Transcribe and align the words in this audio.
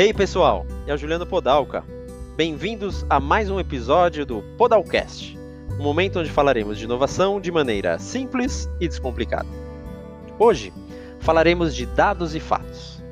Hey 0.00 0.14
pessoal, 0.14 0.64
é 0.86 0.94
o 0.94 0.96
Juliano 0.96 1.26
Podalca. 1.26 1.82
Bem-vindos 2.36 3.04
a 3.10 3.18
mais 3.18 3.50
um 3.50 3.58
episódio 3.58 4.24
do 4.24 4.42
Podalcast, 4.56 5.36
um 5.72 5.82
momento 5.82 6.20
onde 6.20 6.30
falaremos 6.30 6.78
de 6.78 6.84
inovação 6.84 7.40
de 7.40 7.50
maneira 7.50 7.98
simples 7.98 8.70
e 8.80 8.86
descomplicada. 8.86 9.48
Hoje 10.38 10.72
falaremos 11.18 11.74
de 11.74 11.84
dados 11.84 12.36
e 12.36 12.38
fatos. 12.38 13.02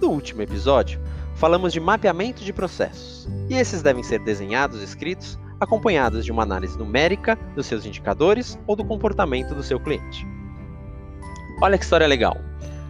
No 0.00 0.10
último 0.10 0.40
episódio, 0.40 1.00
falamos 1.34 1.72
de 1.72 1.80
mapeamento 1.80 2.44
de 2.44 2.52
processos, 2.52 3.28
e 3.50 3.54
esses 3.56 3.82
devem 3.82 4.04
ser 4.04 4.20
desenhados 4.20 4.80
e 4.80 4.84
escritos 4.84 5.36
acompanhados 5.58 6.24
de 6.24 6.30
uma 6.30 6.44
análise 6.44 6.78
numérica 6.78 7.36
dos 7.56 7.66
seus 7.66 7.84
indicadores 7.84 8.56
ou 8.68 8.76
do 8.76 8.84
comportamento 8.84 9.52
do 9.52 9.64
seu 9.64 9.80
cliente. 9.80 10.24
Olha 11.60 11.76
que 11.76 11.82
história 11.82 12.06
legal! 12.06 12.36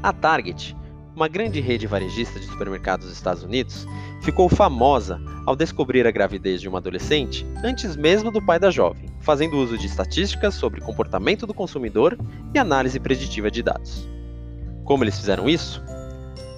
A 0.02 0.12
Target, 0.12 0.76
uma 1.16 1.28
grande 1.28 1.60
rede 1.60 1.86
varejista 1.86 2.38
de 2.38 2.44
supermercados 2.44 3.06
dos 3.06 3.16
Estados 3.16 3.42
Unidos, 3.42 3.88
ficou 4.20 4.50
famosa 4.50 5.18
ao 5.46 5.56
descobrir 5.56 6.06
a 6.06 6.10
gravidez 6.10 6.60
de 6.60 6.68
uma 6.68 6.76
adolescente 6.76 7.46
antes 7.64 7.96
mesmo 7.96 8.30
do 8.30 8.44
pai 8.44 8.58
da 8.58 8.70
jovem, 8.70 9.08
fazendo 9.20 9.56
uso 9.56 9.78
de 9.78 9.86
estatísticas 9.86 10.54
sobre 10.54 10.82
comportamento 10.82 11.46
do 11.46 11.54
consumidor 11.54 12.18
e 12.54 12.58
análise 12.58 13.00
preditiva 13.00 13.50
de 13.50 13.62
dados. 13.62 14.06
Como 14.84 15.02
eles 15.02 15.16
fizeram 15.16 15.48
isso? 15.48 15.82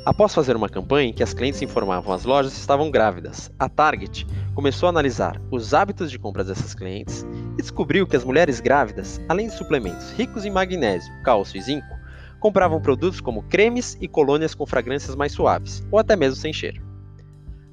Após 0.05 0.34
fazer 0.34 0.57
uma 0.57 0.69
campanha 0.69 1.11
em 1.11 1.12
que 1.12 1.23
as 1.23 1.34
clientes 1.34 1.62
informavam 1.62 2.12
as 2.12 2.25
lojas 2.25 2.53
que 2.55 2.59
estavam 2.59 2.91
grávidas, 2.91 3.53
a 3.59 3.69
Target 3.69 4.27
começou 4.55 4.87
a 4.89 4.91
analisar 4.91 5.41
os 5.53 5.73
hábitos 5.73 6.11
de 6.11 6.19
compras 6.19 6.48
dessas 6.48 6.75
clientes 6.75 7.25
e 7.59 7.62
descobriu 7.62 8.06
que 8.06 8.17
as 8.17 8.25
mulheres 8.25 8.59
grávidas, 8.59 9.20
além 9.29 9.47
de 9.47 9.55
suplementos 9.55 10.11
ricos 10.12 10.45
em 10.45 10.51
magnésio, 10.51 11.12
cálcio 11.23 11.59
e 11.59 11.62
zinco, 11.62 11.98
compravam 12.41 12.80
produtos 12.80 13.20
como 13.20 13.42
cremes 13.42 13.97
e 14.01 14.09
colônias 14.09 14.55
com 14.55 14.66
fragrâncias 14.66 15.16
mais 15.16 15.33
suaves, 15.33 15.84
ou 15.91 15.98
até 15.98 16.17
mesmo 16.17 16.36
sem 16.36 16.53
cheiro. 16.53 16.83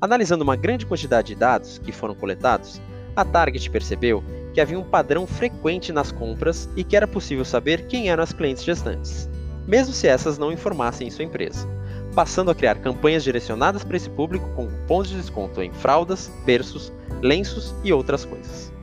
Analisando 0.01 0.43
uma 0.43 0.55
grande 0.55 0.85
quantidade 0.85 1.29
de 1.29 1.35
dados 1.35 1.77
que 1.77 1.91
foram 1.91 2.15
coletados, 2.15 2.81
a 3.15 3.23
Target 3.23 3.69
percebeu 3.69 4.23
que 4.53 4.61
havia 4.61 4.79
um 4.79 4.83
padrão 4.83 5.25
frequente 5.25 5.91
nas 5.91 6.11
compras 6.11 6.69
e 6.75 6.83
que 6.83 6.95
era 6.95 7.07
possível 7.07 7.45
saber 7.45 7.87
quem 7.87 8.09
eram 8.09 8.23
as 8.23 8.33
clientes 8.33 8.63
gestantes, 8.63 9.29
mesmo 9.67 9.93
se 9.93 10.07
essas 10.07 10.37
não 10.37 10.51
informassem 10.51 11.07
em 11.07 11.11
sua 11.11 11.25
empresa 11.25 11.67
passando 12.15 12.49
a 12.49 12.55
criar 12.55 12.75
campanhas 12.75 13.23
direcionadas 13.23 13.83
para 13.83 13.97
esse 13.97 14.09
público 14.09 14.49
com 14.55 14.67
cupons 14.67 15.09
de 15.09 15.17
desconto 15.17 15.61
em 15.61 15.71
fraldas, 15.71 16.31
berços, 16.45 16.91
lenços 17.21 17.75
e 17.83 17.91
outras 17.91 18.23
coisas. 18.23 18.73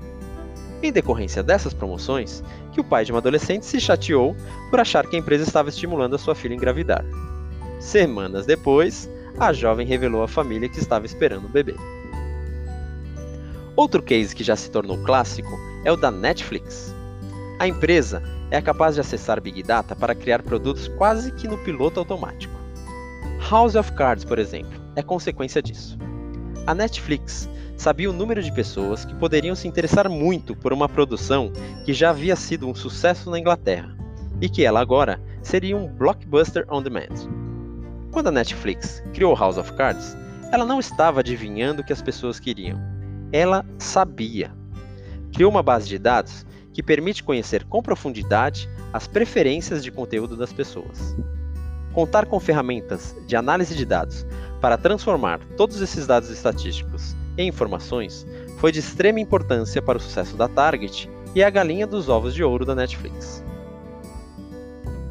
Em 0.83 0.91
decorrência 0.91 1.45
dessas 1.45 1.73
promoções, 1.73 2.43
que 2.73 2.81
o 2.81 2.85
pai 2.85 3.05
de 3.05 3.13
uma 3.13 3.19
adolescente 3.19 3.65
se 3.65 3.81
chateou 3.81 4.35
por 4.69 4.81
achar 4.81 5.07
que 5.07 5.15
a 5.15 5.19
empresa 5.19 5.45
estava 5.45 5.69
estimulando 5.69 6.17
a 6.17 6.19
sua 6.19 6.35
filha 6.35 6.55
a 6.55 6.57
engravidar. 6.57 7.05
Semanas 7.79 8.47
depois, 8.47 9.09
a 9.39 9.53
jovem 9.53 9.87
revelou 9.87 10.25
à 10.25 10.29
família 10.29 10.69
que 10.69 10.81
estava 10.81 11.07
esperando 11.07 11.45
o 11.45 11.49
bebê. 11.49 11.77
Outro 13.77 14.03
case 14.03 14.35
que 14.35 14.43
já 14.43 14.57
se 14.57 14.71
tornou 14.71 14.99
clássico 15.05 15.57
é 15.85 15.93
o 15.93 15.97
da 15.97 16.11
Netflix. 16.11 16.93
A 17.61 17.69
empresa 17.69 18.21
é 18.51 18.61
capaz 18.61 18.97
de 18.97 19.01
acessar 19.01 19.41
Big 19.41 19.63
Data 19.63 19.95
para 19.95 20.17
criar 20.17 20.43
produtos 20.43 20.89
quase 20.89 21.33
que 21.33 21.47
no 21.47 21.59
piloto 21.59 22.01
automático. 22.01 22.53
House 23.49 23.77
of 23.77 23.93
Cards, 23.93 24.25
por 24.25 24.39
exemplo, 24.39 24.81
é 24.97 25.03
consequência 25.03 25.63
disso. 25.63 25.97
A 26.67 26.75
Netflix 26.75 27.49
sabia 27.83 28.09
o 28.09 28.13
número 28.13 28.41
de 28.41 28.53
pessoas 28.53 29.05
que 29.05 29.13
poderiam 29.13 29.57
se 29.57 29.67
interessar 29.67 30.09
muito 30.09 30.55
por 30.55 30.73
uma 30.73 30.89
produção 30.89 31.53
que 31.85 31.93
já 31.93 32.11
havia 32.11 32.37
sido 32.37 32.69
um 32.69 32.75
sucesso 32.77 33.29
na 33.29 33.41
Inglaterra 33.41 33.93
e 34.41 34.49
que 34.49 34.65
ela 34.65 34.79
agora 34.79 35.21
seria 35.43 35.77
um 35.77 35.89
blockbuster 35.89 36.65
on 36.71 36.81
demand. 36.81 37.29
Quando 38.13 38.29
a 38.29 38.31
Netflix 38.31 39.03
criou 39.13 39.35
House 39.35 39.59
of 39.59 39.73
Cards, 39.73 40.17
ela 40.53 40.65
não 40.65 40.79
estava 40.79 41.19
adivinhando 41.19 41.83
o 41.83 41.85
que 41.85 41.93
as 41.93 42.01
pessoas 42.01 42.39
queriam. 42.39 42.79
Ela 43.33 43.67
sabia. 43.79 44.53
Criou 45.35 45.51
uma 45.51 45.63
base 45.63 45.89
de 45.89 45.99
dados 45.99 46.47
que 46.73 46.85
permite 46.85 47.25
conhecer 47.25 47.65
com 47.65 47.83
profundidade 47.83 48.71
as 48.93 49.09
preferências 49.09 49.83
de 49.83 49.91
conteúdo 49.91 50.37
das 50.37 50.53
pessoas. 50.53 51.17
Contar 51.93 52.27
com 52.27 52.39
ferramentas 52.39 53.13
de 53.27 53.35
análise 53.35 53.75
de 53.75 53.85
dados 53.85 54.25
para 54.61 54.79
transformar 54.79 55.41
todos 55.57 55.81
esses 55.81 56.07
dados 56.07 56.31
estatísticos 56.31 57.21
em 57.37 57.49
informações 57.49 58.27
foi 58.59 58.73
de 58.73 58.81
extrema 58.81 59.21
importância 59.21 59.81
para 59.81 59.99
o 59.99 60.01
sucesso 60.01 60.37
da 60.37 60.49
Target 60.49 61.09
e 61.35 61.43
a 61.43 61.51
galinha 61.51 61.87
dos 61.87 62.09
ovos 62.09 62.35
de 62.35 62.45
ouro 62.45 62.65
da 62.65 62.75
Netflix. 62.75 63.45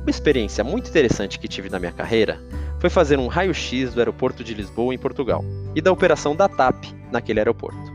Uma 0.01 0.09
experiência 0.09 0.63
muito 0.63 0.89
interessante 0.89 1.39
que 1.39 1.47
tive 1.47 1.69
na 1.69 1.79
minha 1.79 1.91
carreira 1.91 2.39
foi 2.79 2.89
fazer 2.89 3.19
um 3.19 3.27
raio-x 3.27 3.93
do 3.93 3.99
aeroporto 3.99 4.43
de 4.43 4.53
Lisboa, 4.53 4.93
em 4.93 4.97
Portugal, 4.97 5.43
e 5.75 5.81
da 5.81 5.91
operação 5.91 6.35
da 6.35 6.49
TAP 6.49 6.85
naquele 7.11 7.39
aeroporto. 7.39 7.91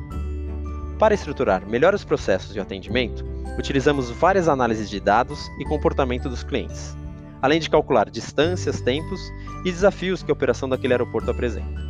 Para 0.99 1.15
estruturar 1.15 1.67
melhor 1.69 1.95
os 1.95 2.05
processos 2.05 2.53
de 2.53 2.61
atendimento, 2.61 3.25
utilizamos 3.59 4.11
várias 4.11 4.49
análises 4.49 4.89
de 4.89 5.01
dados 5.01 5.49
e 5.59 5.65
comportamento 5.65 6.29
dos 6.29 6.45
clientes, 6.45 6.97
além 7.43 7.59
de 7.59 7.69
calcular 7.69 8.09
distâncias, 8.09 8.81
tempos 8.81 9.21
e 9.65 9.73
desafios 9.73 10.23
que 10.23 10.31
a 10.31 10.35
operação 10.35 10.69
daquele 10.69 10.95
aeroporto 10.95 11.31
apresenta. 11.31 11.85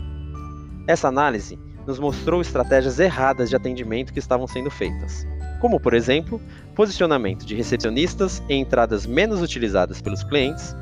Essa 0.87 1.09
análise 1.09 1.59
nos 1.87 1.99
mostrou 1.99 2.41
estratégias 2.41 2.99
erradas 2.99 3.49
de 3.49 3.57
atendimento 3.57 4.13
que 4.13 4.19
estavam 4.19 4.47
sendo 4.47 4.71
feitas, 4.71 5.27
como, 5.61 5.79
por 5.79 5.95
exemplo, 5.95 6.41
posicionamento 6.75 7.47
de 7.47 7.55
recepcionistas 7.55 8.43
em 8.49 8.61
entradas 8.61 9.07
menos 9.07 9.41
utilizadas 9.41 10.03
pelos 10.03 10.25
clientes, 10.25 10.75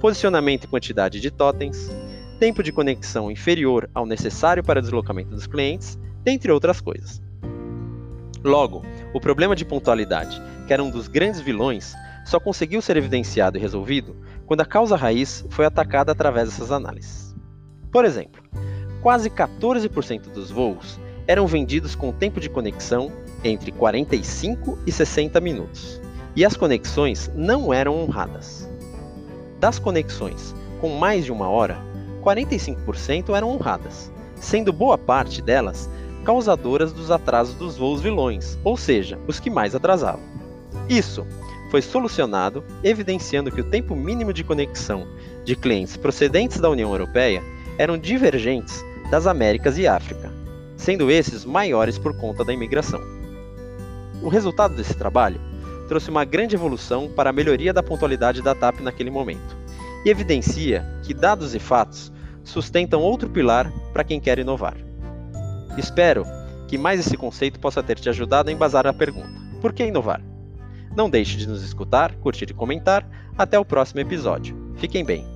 posicionamento 0.00 0.64
e 0.64 0.68
quantidade 0.68 1.20
de 1.20 1.30
totens, 1.30 1.90
tempo 2.38 2.62
de 2.62 2.72
conexão 2.72 3.30
inferior 3.30 3.88
ao 3.94 4.06
necessário 4.06 4.62
para 4.62 4.80
deslocamento 4.80 5.30
dos 5.30 5.46
clientes, 5.46 5.98
dentre 6.22 6.50
outras 6.50 6.80
coisas. 6.80 7.22
Logo, 8.42 8.84
o 9.12 9.20
problema 9.20 9.56
de 9.56 9.64
pontualidade, 9.64 10.40
que 10.66 10.72
era 10.72 10.82
um 10.82 10.90
dos 10.90 11.08
grandes 11.08 11.40
vilões, 11.40 11.94
só 12.24 12.40
conseguiu 12.40 12.82
ser 12.82 12.96
evidenciado 12.96 13.56
e 13.56 13.60
resolvido 13.60 14.16
quando 14.46 14.60
a 14.60 14.66
causa 14.66 14.96
raiz 14.96 15.44
foi 15.50 15.64
atacada 15.64 16.12
através 16.12 16.48
dessas 16.48 16.70
análises. 16.70 17.34
Por 17.90 18.04
exemplo, 18.04 18.42
quase 19.06 19.30
14% 19.30 20.32
dos 20.32 20.50
voos 20.50 20.98
eram 21.28 21.46
vendidos 21.46 21.94
com 21.94 22.10
tempo 22.10 22.40
de 22.40 22.50
conexão 22.50 23.12
entre 23.44 23.70
45 23.70 24.80
e 24.84 24.90
60 24.90 25.40
minutos, 25.40 26.00
e 26.34 26.44
as 26.44 26.56
conexões 26.56 27.30
não 27.32 27.72
eram 27.72 27.94
honradas. 27.94 28.68
Das 29.60 29.78
conexões 29.78 30.52
com 30.80 30.88
mais 30.98 31.24
de 31.24 31.30
uma 31.30 31.48
hora, 31.48 31.78
45% 32.20 33.32
eram 33.32 33.50
honradas, 33.50 34.10
sendo 34.40 34.72
boa 34.72 34.98
parte 34.98 35.40
delas 35.40 35.88
causadoras 36.24 36.92
dos 36.92 37.12
atrasos 37.12 37.54
dos 37.54 37.76
voos 37.76 38.00
vilões, 38.00 38.58
ou 38.64 38.76
seja, 38.76 39.20
os 39.28 39.38
que 39.38 39.48
mais 39.48 39.72
atrasavam. 39.76 40.24
Isso 40.88 41.24
foi 41.70 41.80
solucionado, 41.80 42.64
evidenciando 42.82 43.52
que 43.52 43.60
o 43.60 43.70
tempo 43.70 43.94
mínimo 43.94 44.32
de 44.32 44.42
conexão 44.42 45.06
de 45.44 45.54
clientes 45.54 45.96
procedentes 45.96 46.58
da 46.58 46.68
União 46.68 46.90
Europeia 46.90 47.40
eram 47.78 47.96
divergentes 47.96 48.84
das 49.10 49.26
Américas 49.26 49.78
e 49.78 49.86
África, 49.86 50.32
sendo 50.76 51.10
esses 51.10 51.44
maiores 51.44 51.98
por 51.98 52.16
conta 52.16 52.44
da 52.44 52.52
imigração. 52.52 53.00
O 54.22 54.28
resultado 54.28 54.74
desse 54.74 54.94
trabalho 54.94 55.40
trouxe 55.88 56.10
uma 56.10 56.24
grande 56.24 56.56
evolução 56.56 57.08
para 57.08 57.30
a 57.30 57.32
melhoria 57.32 57.72
da 57.72 57.82
pontualidade 57.82 58.42
da 58.42 58.54
TAP 58.54 58.80
naquele 58.80 59.10
momento, 59.10 59.56
e 60.04 60.10
evidencia 60.10 60.84
que 61.02 61.14
dados 61.14 61.54
e 61.54 61.58
fatos 61.58 62.12
sustentam 62.42 63.00
outro 63.00 63.28
pilar 63.28 63.72
para 63.92 64.04
quem 64.04 64.20
quer 64.20 64.38
inovar. 64.38 64.76
Espero 65.76 66.24
que 66.68 66.78
mais 66.78 67.00
esse 67.00 67.16
conceito 67.16 67.60
possa 67.60 67.82
ter 67.82 67.98
te 67.98 68.08
ajudado 68.08 68.48
a 68.48 68.52
embasar 68.52 68.86
a 68.86 68.92
pergunta: 68.92 69.40
por 69.60 69.72
que 69.72 69.84
inovar? 69.84 70.22
Não 70.96 71.10
deixe 71.10 71.36
de 71.36 71.46
nos 71.46 71.62
escutar, 71.62 72.14
curtir 72.16 72.50
e 72.50 72.54
comentar. 72.54 73.06
Até 73.36 73.58
o 73.58 73.64
próximo 73.66 74.00
episódio. 74.00 74.56
Fiquem 74.76 75.04
bem. 75.04 75.35